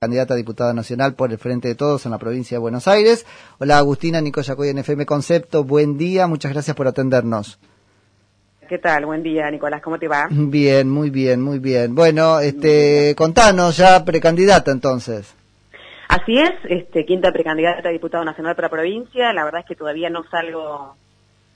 [0.00, 3.26] candidata a diputada nacional por el Frente de Todos en la provincia de Buenos Aires.
[3.58, 7.58] Hola Agustina, Nico Yacoy en FM Concepto, buen día, muchas gracias por atendernos.
[8.68, 9.06] ¿Qué tal?
[9.06, 10.28] Buen día, Nicolás, ¿cómo te va?
[10.30, 11.96] Bien, muy bien, muy bien.
[11.96, 15.34] Bueno, este, contanos ya precandidata entonces.
[16.08, 20.10] Así es, este, quinta precandidata a diputado nacional para provincia, la verdad es que todavía
[20.10, 20.94] no salgo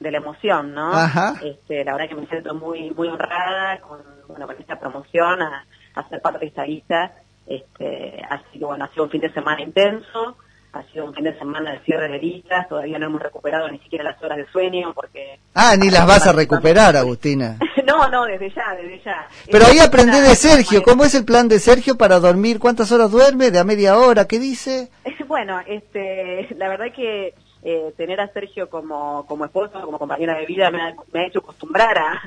[0.00, 0.92] de la emoción, ¿no?
[0.92, 1.34] Ajá.
[1.44, 5.64] Este, la verdad que me siento muy muy honrada con, bueno, con esta promoción a,
[5.94, 7.12] a ser parte de esta lista
[7.46, 10.36] este, así que bueno, ha sido un fin de semana intenso,
[10.72, 13.78] ha sido un fin de semana de cierre de listas, todavía no hemos recuperado ni
[13.78, 15.38] siquiera las horas de sueño porque...
[15.54, 17.58] Ah, ni las vas a recuperar, Agustina.
[17.86, 19.28] no, no, desde ya, desde ya.
[19.50, 22.58] Pero ahí aprendí de Sergio, ¿cómo es el plan de Sergio para dormir?
[22.58, 23.50] ¿Cuántas horas duerme?
[23.50, 24.26] ¿De a media hora?
[24.26, 24.90] ¿Qué dice?
[25.28, 27.34] bueno, este, la verdad que
[27.64, 31.26] eh, tener a Sergio como, como esposo, como compañera de vida, me ha, me ha
[31.26, 32.20] hecho acostumbrar a,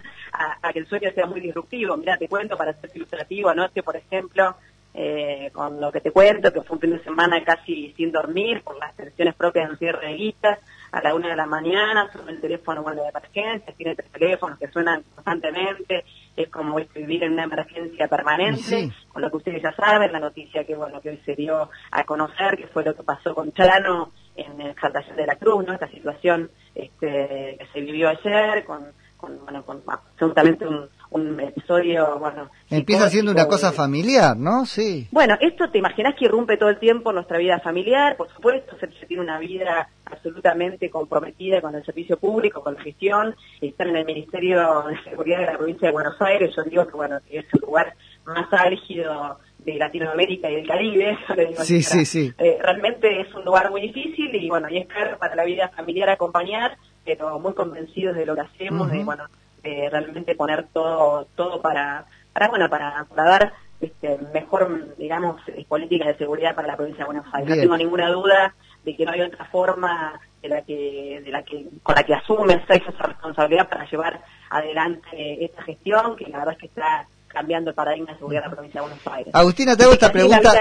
[0.61, 1.97] a, que el sueño sea muy disruptivo.
[1.97, 4.55] Mira, te cuento para ser ilustrativo, anoche, por ejemplo,
[4.97, 8.63] eh, con lo que te cuento, que fue un fin de semana casi sin dormir
[8.63, 10.59] por las tensiones propias del cierre de listas,
[10.93, 14.57] a la una de la mañana, sobre el teléfono bueno, de emergencia, tiene tres teléfonos
[14.57, 16.05] que suenan constantemente,
[16.37, 20.63] es como vivir en una emergencia permanente, con lo que ustedes ya saben, la noticia
[20.63, 24.13] que bueno que hoy se dio a conocer, que fue lo que pasó con Chano
[24.37, 25.73] en Exaltación de la Cruz, ¿no?
[25.73, 32.19] esta situación este, que se vivió ayer, con, con, bueno, con absolutamente un un episodio,
[32.19, 32.49] bueno...
[32.69, 34.65] Empieza siendo una cosa familiar, ¿no?
[34.65, 35.07] Sí.
[35.11, 38.87] Bueno, esto te imaginas que irrumpe todo el tiempo nuestra vida familiar, por supuesto, se
[39.05, 44.05] tiene una vida absolutamente comprometida con el servicio público, con la gestión, están en el
[44.05, 47.61] Ministerio de Seguridad de la provincia de Buenos Aires, yo digo que, bueno, es el
[47.61, 47.93] lugar
[48.25, 51.17] más álgido de Latinoamérica y del Caribe.
[51.63, 52.33] sí, sí, sí.
[52.37, 55.71] Eh, realmente es un lugar muy difícil y bueno, y es claro para la vida
[55.75, 59.25] familiar acompañar, pero muy convencidos de lo que hacemos, de bueno,
[59.63, 66.07] realmente poner todo todo para, para bueno, para, para dar este, mejor, digamos, eh, políticas
[66.07, 67.55] de seguridad para la provincia de Buenos Aires.
[67.55, 71.43] No tengo ninguna duda de que no hay otra forma de la que, de la
[71.43, 76.53] que, con la que asume esa responsabilidad para llevar adelante esta gestión, que la verdad
[76.53, 79.35] es que está cambiando el paradigma de seguridad de la provincia de Buenos Aires.
[79.35, 80.53] Agustina, te hago esta pregunta.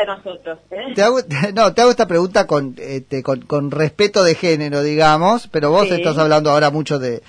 [0.70, 0.92] ¿eh?
[0.94, 1.18] te hago,
[1.54, 5.90] no, te hago esta pregunta con, este, con, con respeto de género, digamos, pero vos
[5.90, 7.22] estás hablando ahora mucho de,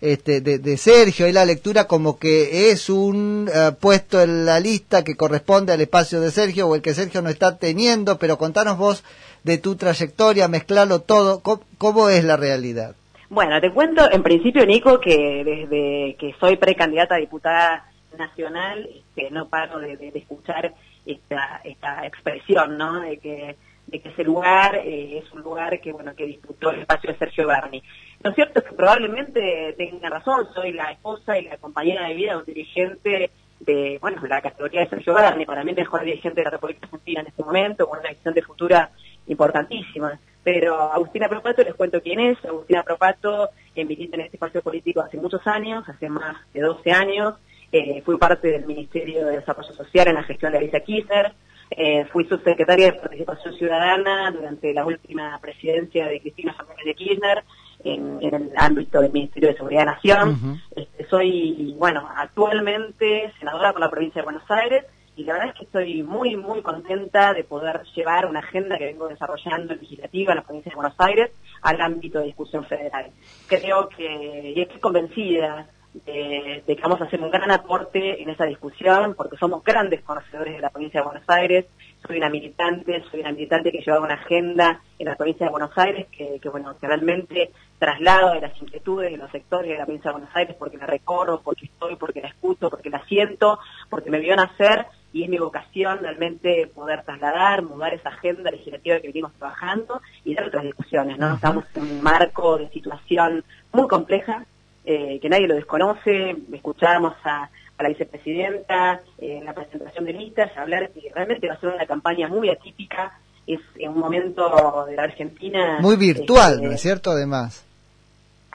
[0.00, 5.04] este, de, Sergio y la lectura como que es un eh, puesto en la lista
[5.04, 8.78] que corresponde al espacio de Sergio o el que Sergio no está teniendo, pero contanos
[8.78, 9.04] vos
[9.44, 12.94] de tu trayectoria, mezclarlo todo, ¿cómo, es la realidad?
[13.28, 19.30] Bueno, te cuento en principio, Nico, que desde que soy precandidata a diputada nacional, este,
[19.30, 20.74] no paro de, escuchar
[21.06, 23.00] esta, esta expresión, ¿no?
[23.00, 23.56] De que
[23.86, 27.18] de que ese lugar eh, es un lugar que bueno que disputó el espacio de
[27.18, 27.82] Sergio Berni.
[28.22, 32.32] Lo cierto es que probablemente tenga razón, soy la esposa y la compañera de vida
[32.32, 36.40] de un dirigente de, bueno, la categoría de Sergio Berni, para mí el mejor dirigente
[36.40, 38.90] de la República Argentina en este momento, con una visión de futura
[39.26, 40.18] importantísima.
[40.42, 42.42] Pero Agustina Propato, les cuento quién es.
[42.44, 47.34] Agustina Propato milita en este espacio político hace muchos años, hace más de 12 años.
[47.72, 51.32] Eh, fui parte del Ministerio de Desarrollo Social en la gestión de Alicia Kirchner.
[51.70, 57.44] Eh, fui subsecretaria de Participación Ciudadana durante la última presidencia de Cristina Fernández de Kirchner
[57.84, 60.60] en, el ámbito del Ministerio de Seguridad de Nación.
[60.74, 65.54] Este, soy, bueno, actualmente senadora por la provincia de Buenos Aires y la verdad es
[65.54, 70.38] que estoy muy, muy contenta de poder llevar una agenda que vengo desarrollando legislativa en
[70.38, 71.30] la provincia de Buenos Aires
[71.62, 73.10] al ámbito de discusión federal.
[73.46, 78.44] Creo que, y estoy convencida de, que vamos a hacer un gran aporte en esa
[78.44, 81.66] discusión, porque somos grandes conocedores de la provincia de Buenos Aires.
[82.06, 85.76] Soy una militante, soy una militante que lleva una agenda en la provincia de Buenos
[85.76, 89.84] Aires que, que, bueno, que realmente traslado de las inquietudes de los sectores de la
[89.84, 93.58] provincia de Buenos Aires porque la recorro, porque estoy, porque la escucho, porque la siento,
[93.88, 99.00] porque me vio nacer y es mi vocación realmente poder trasladar, mudar esa agenda legislativa
[99.00, 101.34] que venimos trabajando y dar otras discusiones, ¿no?
[101.34, 104.46] Estamos en un marco de situación muy compleja,
[104.84, 107.48] eh, que nadie lo desconoce, escuchábamos a,
[107.78, 111.86] la vicepresidenta eh, en la presentación de listas hablar que realmente va a ser una
[111.86, 115.78] campaña muy atípica, es en un momento de la Argentina...
[115.80, 117.10] Muy virtual, este, ¿no es cierto?
[117.10, 117.66] Además.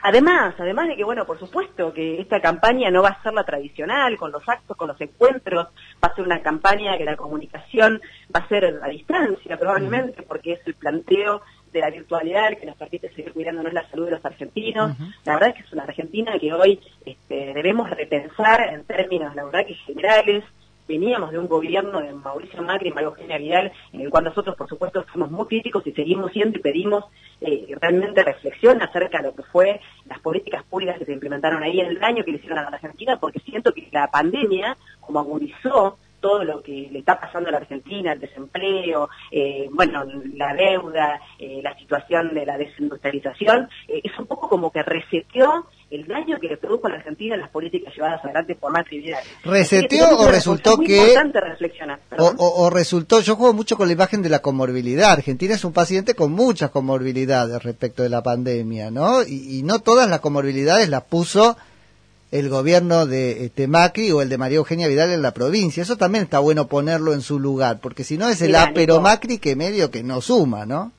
[0.07, 3.43] Además, además de que, bueno, por supuesto que esta campaña no va a ser la
[3.43, 5.69] tradicional, con los actos, con los encuentros,
[6.03, 7.99] va a ser una campaña que la comunicación
[8.33, 11.41] va a ser a distancia probablemente, porque es el planteo
[11.75, 14.97] de la virtualidad que nos permite seguir cuidándonos la salud de los argentinos.
[15.25, 19.43] La verdad es que es una Argentina que hoy este, debemos repensar en términos, la
[19.43, 20.43] verdad que generales,
[20.87, 24.55] veníamos de un gobierno de Mauricio Macri y María Eugenia Vidal, en el cual nosotros,
[24.55, 27.05] por supuesto, fuimos muy críticos y seguimos siendo y pedimos
[27.41, 31.79] eh, realmente reflexión acerca de lo que fue las políticas públicas que se implementaron ahí
[31.79, 35.19] en el daño que le hicieron a la Argentina, porque siento que la pandemia, como
[35.19, 40.55] agudizó todo lo que le está pasando a la Argentina, el desempleo, eh, bueno, la
[40.55, 46.07] deuda, eh, la situación de la desindustrialización, eh, es un poco como que reseteó el
[46.07, 49.21] daño que le produjo a la Argentina las políticas llevadas adelante por Macri Vidal.
[49.43, 51.15] ¿Reseteó o resultó que...
[52.17, 55.11] O, o, resultó, yo juego mucho con la imagen de la comorbilidad.
[55.11, 59.21] Argentina es un paciente con muchas comorbilidades respecto de la pandemia, ¿no?
[59.21, 61.55] Y, y no todas las comorbilidades las puso
[62.31, 65.83] el gobierno de este, Macri o el de María Eugenia Vidal en la provincia.
[65.83, 69.37] Eso también está bueno ponerlo en su lugar, porque si no es el apero Macri
[69.37, 70.91] que medio que no suma, ¿no?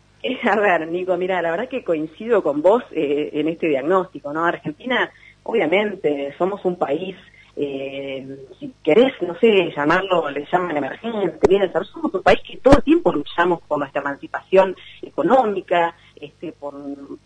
[0.44, 4.44] A ver, Nico, mira, la verdad que coincido con vos eh, en este diagnóstico, ¿no?
[4.44, 5.10] Argentina,
[5.42, 7.16] obviamente, somos un país,
[7.56, 8.26] eh,
[8.58, 12.82] si querés, no sé, llamarlo, le llaman emergente, bien, somos un país que todo el
[12.82, 16.74] tiempo luchamos por nuestra emancipación económica, este, por,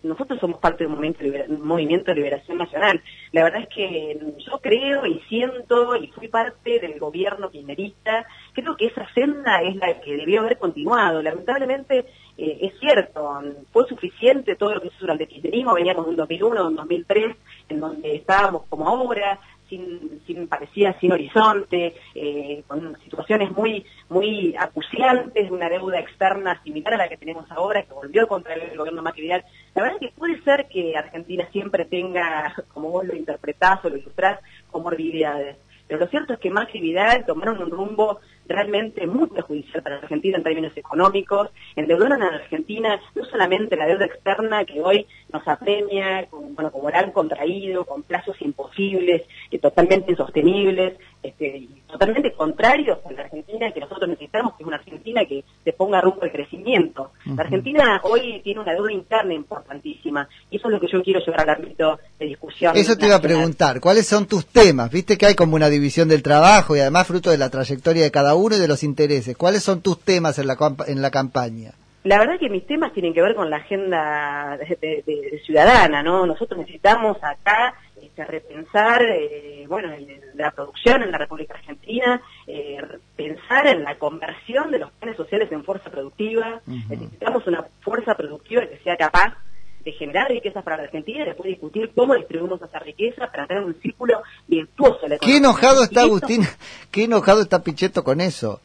[0.02, 3.02] nosotros somos parte de un movimiento, de liberación nacional.
[3.32, 8.76] La verdad es que yo creo y siento y fui parte del gobierno kirchnerista, creo
[8.76, 11.22] que esa senda es la que debió haber continuado.
[11.22, 12.06] Lamentablemente
[12.36, 13.40] eh, es cierto,
[13.72, 17.36] fue suficiente todo lo que hizo durante el kirchnerismo, veníamos de un 2001, un 2003,
[17.68, 19.38] en donde estábamos como ahora,
[19.68, 26.94] sin, sin parecía sin horizonte, eh, con situaciones muy muy acuciantes, una deuda externa similar
[26.94, 29.42] a la que tenemos ahora, que volvió contra el gobierno Macri La
[29.74, 33.96] verdad es que puede ser que Argentina siempre tenga, como vos lo interpretás o lo
[33.96, 34.40] ilustrás,
[34.70, 35.56] comorbilidades.
[35.86, 39.96] Pero lo cierto es que Macri y Vidal tomaron un rumbo realmente muy perjudicial para
[39.96, 44.80] la Argentina en términos económicos, endeudaron a la Argentina no solamente la deuda externa que
[44.80, 51.68] hoy nos apremia, con, bueno, como han contraído, con plazos imposibles, y totalmente insostenibles, este,
[51.90, 56.00] totalmente contrarios a la Argentina que nosotros necesitamos, que es una Argentina que se ponga
[56.00, 57.12] rumbo al crecimiento.
[57.24, 61.20] La Argentina hoy tiene una deuda interna importantísima y eso es lo que yo quiero
[61.20, 62.76] llevar al ámbito de discusión.
[62.76, 64.90] Eso te iba a preguntar, ¿cuáles son tus temas?
[64.90, 68.10] Viste que hay como una división del trabajo y además fruto de la trayectoria de
[68.10, 69.36] cada uno y de los intereses.
[69.36, 70.56] ¿Cuáles son tus temas en la,
[70.86, 71.72] en la campaña?
[72.02, 76.24] La verdad que mis temas tienen que ver con la agenda de, ciudadana, ¿no?
[76.24, 77.74] Nosotros necesitamos acá
[78.22, 79.88] este, repensar, eh, bueno,
[80.34, 82.78] la producción en la República Argentina, eh,
[83.16, 86.60] pensar en la conversión de los planes sociales en fuerza productiva.
[86.66, 89.36] Necesitamos una fuerza productiva que sea capaz
[89.84, 93.64] de generar riqueza para la Argentina y después discutir cómo distribuimos esa riqueza para tener
[93.64, 95.06] un círculo virtuoso.
[95.20, 96.42] Qué enojado está Agustín,
[96.90, 98.60] qué enojado está Pichetto con eso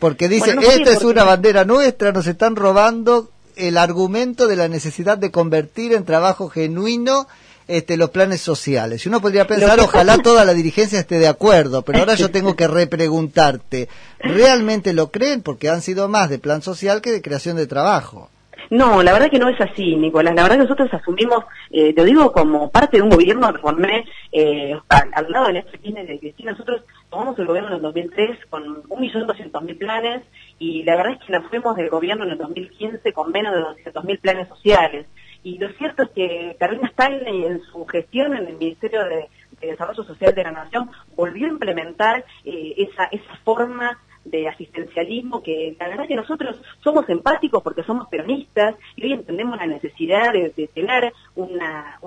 [0.00, 5.18] porque dice, esta es una bandera nuestra, nos están robando el argumento de la necesidad
[5.18, 7.28] de convertir en trabajo genuino
[7.70, 9.04] este, los planes sociales.
[9.04, 12.56] Y uno podría pensar, ojalá toda la dirigencia esté de acuerdo, pero ahora yo tengo
[12.56, 13.88] que repreguntarte,
[14.18, 15.42] ¿realmente lo creen?
[15.42, 18.30] Porque han sido más de plan social que de creación de trabajo.
[18.70, 20.32] No, la verdad que no es así, Nicolás.
[20.34, 24.04] La verdad que nosotros asumimos, eh, te digo, como parte de un gobierno que formé
[24.30, 28.46] eh, al, lado de Néstor Kirchner de Cristina, nosotros tomamos el gobierno en el 2003
[28.48, 30.22] con 1.200.000 planes
[30.60, 33.90] y la verdad es que nos fuimos del gobierno en el 2015 con menos de
[33.90, 35.06] 200.000 planes sociales.
[35.42, 39.28] Y lo cierto es que Carolina Stanley en su gestión en el Ministerio de,
[39.60, 45.76] Desarrollo Social de la Nación volvió a implementar eh, esa, esa forma de asistencialismo que
[45.78, 50.50] la verdad que nosotros somos empáticos porque somos peronistas y hoy entendemos la necesidad de,
[50.74, 51.98] tener una,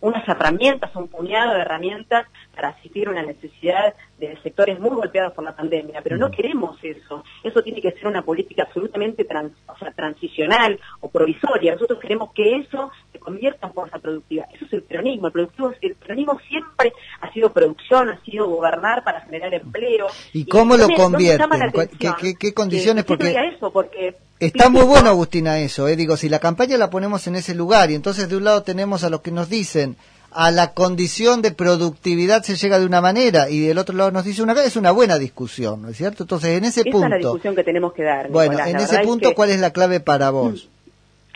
[0.00, 5.32] unas herramientas, un puñado de herramientas para asistir a una necesidad de sectores muy golpeados
[5.32, 6.32] por la pandemia, pero no mm.
[6.32, 7.24] queremos eso.
[7.42, 9.26] Eso tiene que ser una política absolutamente
[9.96, 11.72] transicional o provisoria.
[11.72, 14.46] Nosotros queremos que eso se convierta en fuerza productiva.
[14.52, 15.28] Eso es el peronismo.
[15.28, 16.92] El, productivo, el peronismo siempre
[17.30, 20.06] ha sido producción, ha sido gobernar para generar empleo.
[20.32, 21.44] ¿Y cómo lo convierte?
[22.38, 23.04] ¿Qué, condiciones?
[23.04, 25.86] porque, eso, porque Está muy bueno, Agustina, eso.
[25.86, 25.96] Eh.
[25.96, 29.04] Digo, si la campaña la ponemos en ese lugar y entonces de un lado tenemos
[29.04, 29.96] a los que nos dicen
[30.32, 34.24] a la condición de productividad se llega de una manera y del otro lado nos
[34.24, 36.22] dice una es una buena discusión, ¿no es cierto?
[36.22, 37.04] Entonces, en ese punto...
[37.04, 38.30] es la discusión que tenemos que dar.
[38.30, 40.68] Bueno, en ese punto, ¿cuál es la clave para vos?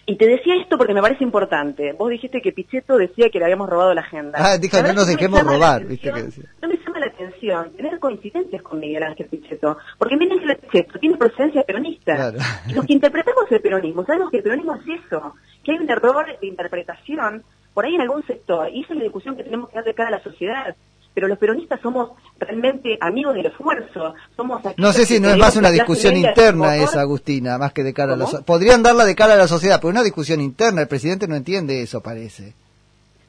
[0.06, 1.92] Y te decía esto porque me parece importante.
[1.92, 4.38] Vos dijiste que Pichetto decía que le habíamos robado la agenda.
[4.38, 6.22] Ah, dijo, no nos dejemos robar, viste que.
[6.60, 10.98] No me llama la atención tener coincidencias con Miguel Ángel Pichetto, porque Miguel Ángel Pichetto
[10.98, 12.32] tiene presencia peronista.
[12.74, 16.26] Los que interpretamos el peronismo, sabemos que el peronismo es eso, que hay un error
[16.38, 17.42] de interpretación
[17.72, 19.94] por ahí en algún sector, y esa es la discusión que tenemos que dar de
[19.94, 20.76] cara a la sociedad
[21.14, 24.14] pero los peronistas somos realmente amigos del esfuerzo.
[24.36, 27.94] Somos no sé si no es más una discusión interna esa, Agustina, más que de
[27.94, 28.44] cara a la sociedad.
[28.44, 30.82] Podrían darla de cara a la sociedad, pero una discusión interna.
[30.82, 32.54] El presidente no entiende eso, parece.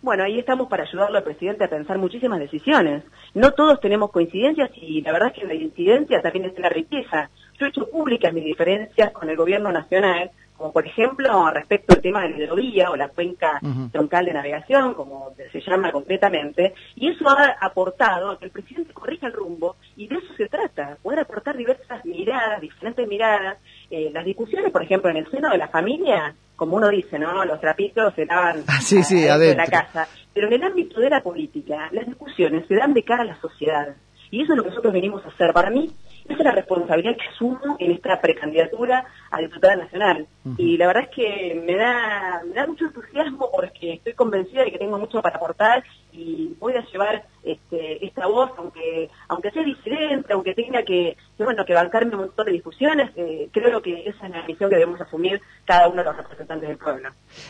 [0.02, 3.04] Bueno, ahí estamos para ayudarlo al presidente a pensar muchísimas decisiones.
[3.34, 7.30] No todos tenemos coincidencias y la verdad es que la incidencia también es la riqueza.
[7.60, 12.02] Yo he hecho públicas mis diferencias con el gobierno nacional como por ejemplo respecto al
[12.02, 13.60] tema de la hidrovía o la cuenca
[13.92, 18.94] troncal de navegación, como se llama concretamente, y eso ha aportado a que el presidente
[18.94, 23.58] corrija el rumbo, y de eso se trata, poder aportar diversas miradas, diferentes miradas,
[23.90, 27.44] eh, las discusiones, por ejemplo, en el seno de la familia, como uno dice, ¿no?
[27.46, 30.08] Los trapitos se daban ah, sí, de la casa.
[30.34, 33.40] Pero en el ámbito de la política, las discusiones se dan de cara a la
[33.42, 33.96] sociedad.
[34.32, 35.54] Y eso es lo que nosotros venimos a hacer.
[35.54, 35.92] Para mí,
[36.28, 40.28] es la responsabilidad que asumo en esta precandidatura a diputada nacional.
[40.58, 44.72] Y la verdad es que me da, me da mucho entusiasmo porque estoy convencida de
[44.72, 49.64] que tengo mucho para aportar y voy a llevar este, esta voz, aunque aunque sea
[49.64, 54.26] disidente, aunque tenga que, bueno, que bancarme un montón de discusiones, eh, creo que esa
[54.26, 57.10] es la misión que debemos asumir cada uno de los representantes del pueblo.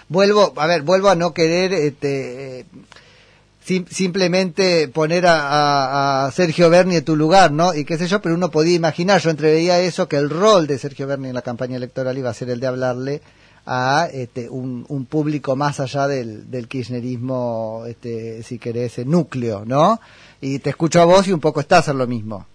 [0.09, 1.73] Vuelvo, a ver, vuelvo a no querer...
[1.73, 2.65] Este,
[3.65, 7.73] simplemente poner a, Sergio Berni en tu lugar, ¿no?
[7.73, 10.77] Y qué sé yo, pero uno podía imaginar, yo entreveía eso, que el rol de
[10.77, 13.21] Sergio Berni en la campaña electoral iba a ser el de hablarle
[13.65, 19.99] a este, un, público más allá del, del kirchnerismo, este, si querés, núcleo, ¿no?
[20.41, 22.45] Y te escucho a vos y un poco está a hacer lo mismo.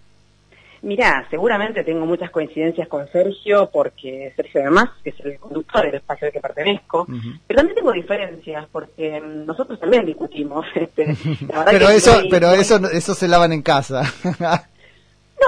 [0.83, 6.25] Mira, seguramente tengo muchas coincidencias con Sergio, porque Sergio además es el conductor del espacio
[6.25, 7.05] al que pertenezco,
[7.45, 10.65] pero también tengo diferencias, porque nosotros también discutimos.
[10.81, 11.05] Este,
[11.65, 14.01] pero eso, pero eso, eso se lavan en casa.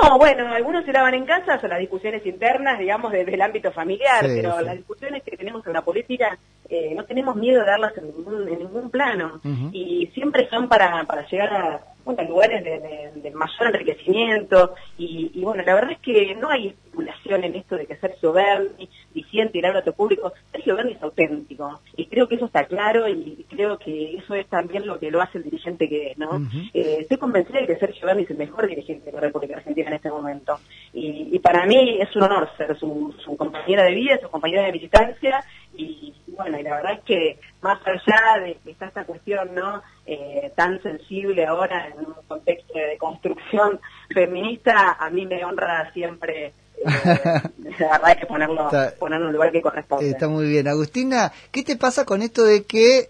[0.01, 3.71] No, bueno, algunos se lavan en casa, son las discusiones internas, digamos, desde el ámbito
[3.71, 6.35] familiar, pero las discusiones que tenemos en la política
[6.67, 9.39] eh, no tenemos miedo de darlas en ningún, en ningún plano
[9.71, 14.75] y siempre son para, para llegar a bueno, lugares de, mayor enriquecimiento.
[14.97, 18.89] Y, bueno, la verdad es que no hay especulación en esto de que Sergio Berni,
[19.13, 21.81] diciente y el otro público, Sergio Berni es auténtico.
[21.95, 25.21] Y creo que eso está claro y creo que eso es también lo que lo
[25.21, 26.41] hace el dirigente que es, ¿no?
[26.73, 29.89] Eh, estoy convencida de que Sergio Berni es el mejor dirigente de la República Argentina
[29.89, 30.59] en este momento.
[30.93, 34.71] Y, para mí es un honor ser su, su compañera de vida, su compañera de
[34.71, 35.43] militancia
[35.75, 39.81] y bueno, y la verdad es que más allá de que está esta cuestión no
[40.05, 43.79] eh, tan sensible ahora en un contexto de construcción
[44.13, 46.53] feminista, a mí me honra siempre eh,
[46.85, 50.09] la verdad hay que ponerlo, ponerlo en un lugar que corresponde.
[50.09, 50.67] Está muy bien.
[50.67, 53.09] Agustina, ¿qué te pasa con esto de que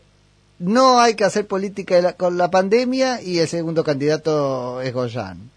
[0.60, 5.53] no hay que hacer política con la pandemia y el segundo candidato es Goyán?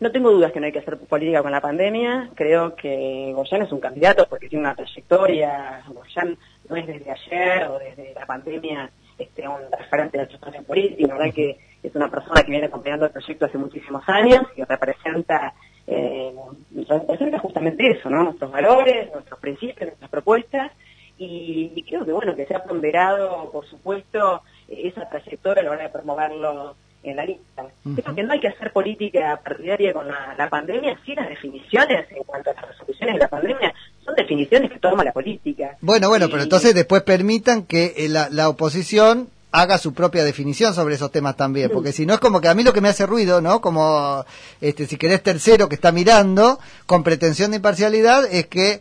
[0.00, 2.30] No tengo dudas que no hay que hacer política con la pandemia.
[2.34, 5.82] Creo que Goyán es un candidato porque tiene una trayectoria.
[5.88, 6.38] Goyán
[6.70, 11.06] no es desde ayer o desde la pandemia este, un referente de la situación política.
[11.06, 14.64] La verdad que es una persona que viene acompañando el proyecto hace muchísimos años y
[14.64, 15.52] representa,
[15.86, 16.34] eh,
[16.88, 18.24] representa justamente eso, ¿no?
[18.24, 20.72] Nuestros valores, nuestros principios, nuestras propuestas.
[21.18, 25.82] Y, creo que, bueno, que se ha ponderado, por supuesto, esa trayectoria a la hora
[25.82, 27.64] de promoverlo en la lista.
[27.82, 32.22] Creo que no hay que hacer política partidaria con la, pandemia, sí las definiciones en
[32.24, 35.76] cuanto a las resoluciones de la pandemia son definiciones que toma la política.
[35.80, 40.74] Bueno, bueno, pero entonces después permitan que eh, la, la oposición haga su propia definición
[40.74, 42.88] sobre esos temas también, porque si no es como que a mí lo que me
[42.88, 43.60] hace ruido, ¿no?
[43.60, 44.24] Como,
[44.60, 48.80] este, si querés tercero que está mirando, con pretensión de imparcialidad, es que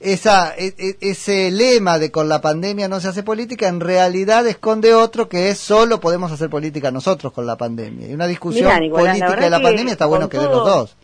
[0.00, 4.46] esa, e, e, ese lema de con la pandemia no se hace política, en realidad
[4.46, 8.08] esconde otro que es solo podemos hacer política nosotros con la pandemia.
[8.08, 10.96] Y una discusión política de la pandemia está bueno que de los dos.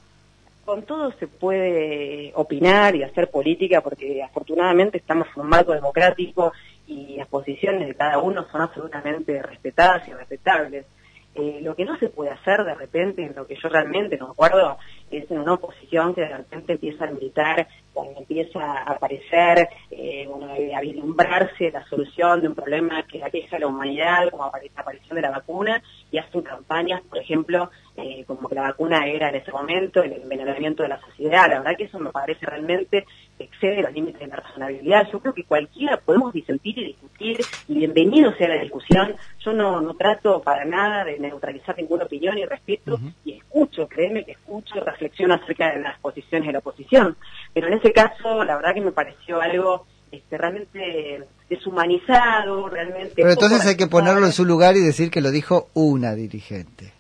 [0.65, 6.53] Con todo se puede opinar y hacer política porque afortunadamente estamos en un marco democrático
[6.87, 10.85] y las posiciones de cada uno son absolutamente respetadas y respetables.
[11.35, 14.33] Eh, lo que no se puede hacer de repente, en lo que yo realmente no
[14.33, 14.77] acuerdo,
[15.11, 20.29] es en una oposición que de repente empieza a militar, cuando empieza a aparecer, eh,
[20.75, 25.17] a vislumbrarse la solución de un problema que aqueja a la humanidad, como la aparición
[25.17, 29.37] de la vacuna, y hacen campañas, por ejemplo, eh, como que la vacuna era en
[29.37, 31.49] ese momento el envenenamiento de la sociedad.
[31.49, 33.05] La verdad que eso me parece realmente
[33.39, 35.09] excede los límites de la razonabilidad.
[35.11, 39.15] Yo creo que cualquiera podemos disentir y discutir, y bienvenido sea la discusión.
[39.41, 44.25] Yo no, no trato para nada de neutralizar ninguna opinión y respeto, y escucho, créeme
[44.25, 47.17] que escucho y reflexiono acerca de las posiciones de la oposición.
[47.55, 53.15] Pero en ese caso, la verdad que me pareció algo este, realmente deshumanizado, realmente...
[53.17, 56.93] Pero entonces hay que ponerlo en su lugar y decir que lo dijo una dirigente.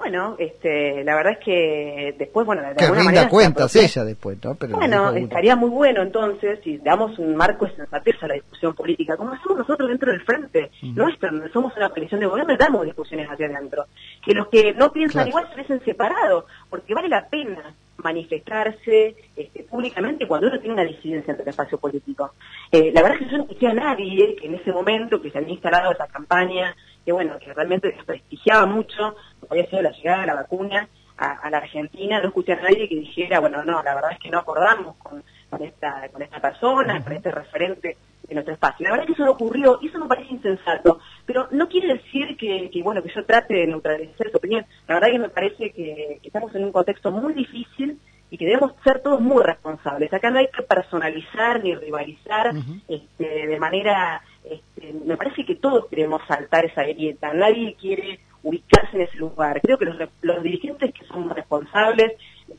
[0.00, 4.38] Bueno, este, la verdad es que después, bueno, de que alguna rinda cuentas ella después,
[4.42, 4.54] ¿no?
[4.54, 8.74] Pero bueno, estaría muy bueno entonces si damos un marco de sensatez a la discusión
[8.74, 12.86] política, como hacemos nosotros dentro del frente nuestro, somos una coalición de gobierno y damos
[12.86, 13.84] discusiones hacia adentro.
[14.24, 19.62] Que los que no piensan igual se hubiesen separado, porque vale la pena manifestarse este,
[19.64, 22.32] públicamente cuando uno tiene una disidencia entre el espacio político.
[22.70, 25.30] Eh, la verdad es que yo no escuché a nadie que en ese momento que
[25.30, 29.14] se había instalado esa campaña, que bueno, que realmente desprestigiaba mucho,
[29.48, 32.96] había sido la llegada de la vacuna a, la Argentina, no escuché a nadie que
[32.96, 35.22] dijera, bueno, no, la verdad es que no acordamos con
[35.60, 37.96] esta persona, con este referente
[38.30, 38.84] de nuestro espacio.
[38.84, 41.00] La verdad es que eso no ocurrió y eso me parece insensato,
[41.32, 44.66] pero no quiere decir que, bueno que yo trate de neutralizar su opinión.
[44.88, 48.72] La verdad que me parece que, estamos en un contexto muy difícil y que debemos
[48.82, 50.12] ser todos muy responsables.
[50.12, 52.52] Acá no hay que personalizar ni rivalizar
[52.88, 54.20] este, de manera...
[54.42, 57.32] Este, me parece que todos queremos saltar esa grieta.
[57.32, 59.60] Nadie quiere ubicarse en ese lugar.
[59.60, 62.14] Creo que los, los dirigentes que son responsables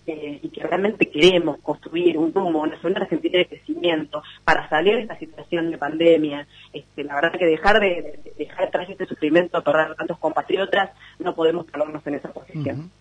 [0.07, 4.95] eh, y que realmente queremos construir un rumbo, una zona argentina de crecimiento para salir
[4.95, 9.57] de esta situación de pandemia, este, la verdad que dejar de, dejar atrás este sufrimiento,
[9.57, 10.89] a perder tantos compatriotas,
[11.19, 12.91] no podemos ponernos en esa posición.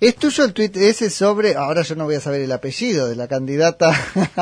[0.00, 3.16] ¿Es tuyo el tuit ese sobre, ahora yo no voy a saber el apellido de
[3.16, 3.92] la candidata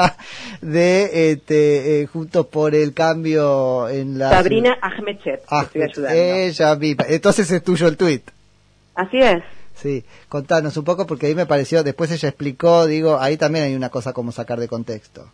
[0.61, 4.31] de este, eh, Juntos por el Cambio en la...
[4.31, 5.67] Sabrina Ahmedchet, ah,
[6.11, 7.07] Ella viva.
[7.09, 8.31] Entonces es tuyo el tuit.
[8.95, 9.43] Así es.
[9.77, 13.75] Sí, contanos un poco porque ahí me pareció, después ella explicó, digo, ahí también hay
[13.75, 15.31] una cosa como sacar de contexto.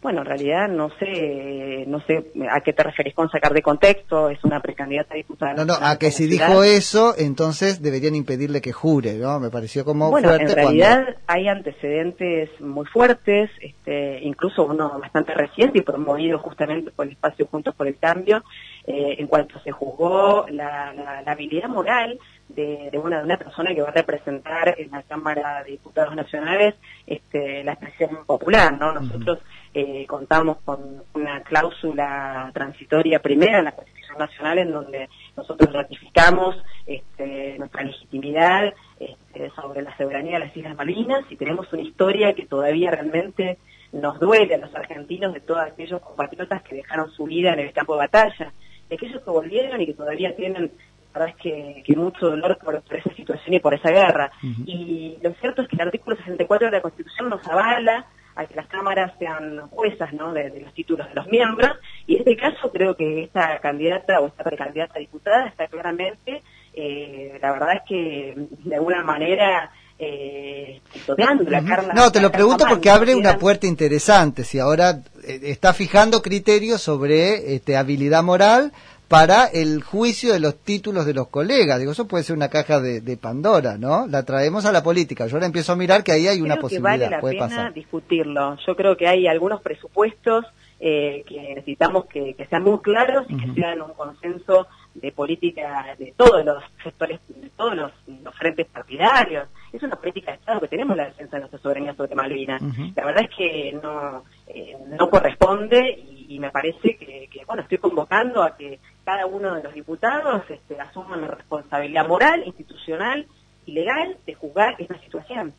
[0.00, 4.28] Bueno, en realidad no sé, no sé a qué te referís con sacar de contexto,
[4.28, 5.54] es una precandidata diputada.
[5.54, 9.40] No, no, a que si dijo eso, entonces deberían impedirle que jure, ¿no?
[9.40, 15.80] Me pareció como bueno, en realidad hay antecedentes muy fuertes, este, incluso uno bastante reciente
[15.80, 18.44] y promovido justamente por el espacio Juntos por el Cambio,
[18.86, 23.74] eh, en cuanto se juzgó la, la, habilidad moral de, de, una, de una persona
[23.74, 26.74] que va a representar en la Cámara de Diputados Nacionales
[27.06, 28.92] este, la expresión popular, ¿no?
[28.92, 29.38] Nosotros
[29.74, 36.56] eh, contamos con una cláusula transitoria primera en la Constitución Nacional en donde nosotros ratificamos
[36.86, 42.34] este, nuestra legitimidad este, sobre la soberanía de las Islas Malvinas y tenemos una historia
[42.34, 43.58] que todavía realmente
[43.92, 47.72] nos duele a los argentinos de todos aquellos compatriotas que dejaron su vida en el
[47.72, 48.52] campo de batalla,
[48.88, 50.72] de aquellos que volvieron y que todavía tienen
[51.14, 54.30] la verdad es que, mucho dolor por, esa situación y por esa guerra.
[54.66, 58.54] Y lo cierto es que el artículo 64 de la Constitución nos avala a que
[58.54, 60.32] las cámaras sean juezas ¿no?
[60.32, 61.72] de, los títulos de los miembros,
[62.06, 67.36] y en este caso creo que esta candidata o esta precandidata diputada está claramente, eh,
[67.42, 68.34] la verdad es que
[68.64, 71.92] de alguna manera eh, la carne.
[71.94, 74.44] No, te lo pregunto porque abre una puerta interesante.
[74.44, 78.72] Si ahora eh, está fijando criterios sobre este, habilidad moral
[79.08, 81.78] para el juicio de los títulos de los colegas.
[81.78, 84.06] Digo, eso puede ser una caja de, Pandora, ¿no?
[84.06, 85.26] La traemos a la política.
[85.26, 87.08] Yo ahora empiezo a mirar que ahí hay una posibilidad.
[87.08, 88.56] Que vale la pena discutirlo.
[88.66, 90.44] Yo creo que hay algunos presupuestos
[90.78, 96.12] eh, que necesitamos que, sean muy claros y que sean un consenso de política de
[96.16, 97.92] todos los sectores, de todos los,
[98.38, 99.48] frentes partidarios.
[99.72, 102.62] Es una política de Estado que tenemos la defensa de nuestra soberanía sobre Malvinas.
[102.94, 108.42] La verdad es que no, eh, no corresponde y, me parece que, bueno, estoy convocando
[108.42, 113.26] a que cada uno de los diputados este, asuma la responsabilidad moral, institucional
[113.64, 115.54] y legal de juzgar esta situación.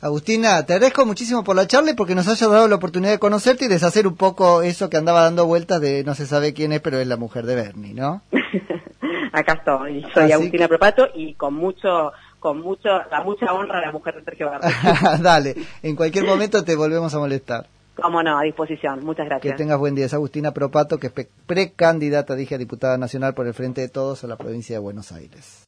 [0.00, 3.18] Agustina, te agradezco muchísimo por la charla y porque nos haya dado la oportunidad de
[3.18, 6.72] conocerte y deshacer un poco eso que andaba dando vueltas de no se sabe quién
[6.72, 8.22] es, pero es la mujer de Bernie, ¿no?
[9.32, 13.92] Acá estoy, soy Agustina Propato y con mucho con mucho, a mucha honra a la
[13.92, 14.70] mujer de Sergio Bernie.
[15.22, 17.66] Dale, en cualquier momento te volvemos a molestar.
[17.96, 19.04] Cómo no, a disposición.
[19.04, 19.52] Muchas gracias.
[19.52, 20.06] Que tengas buen día.
[20.06, 24.24] Es Agustina Propato, que es precandidata, dije, a diputada nacional por el Frente de Todos
[24.24, 25.58] a la provincia de Buenos Aires.